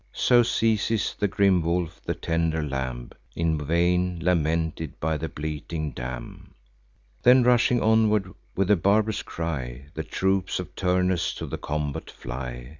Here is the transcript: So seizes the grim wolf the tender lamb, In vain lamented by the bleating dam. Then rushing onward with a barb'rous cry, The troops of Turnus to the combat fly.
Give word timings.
So 0.13 0.41
seizes 0.41 1.13
the 1.19 1.27
grim 1.27 1.61
wolf 1.61 2.01
the 2.03 2.15
tender 2.15 2.63
lamb, 2.63 3.11
In 3.35 3.63
vain 3.63 4.17
lamented 4.19 4.99
by 4.99 5.15
the 5.15 5.29
bleating 5.29 5.91
dam. 5.91 6.55
Then 7.21 7.43
rushing 7.43 7.83
onward 7.83 8.33
with 8.55 8.71
a 8.71 8.75
barb'rous 8.75 9.21
cry, 9.21 9.89
The 9.93 10.01
troops 10.01 10.59
of 10.59 10.73
Turnus 10.73 11.35
to 11.35 11.45
the 11.45 11.59
combat 11.59 12.09
fly. 12.09 12.69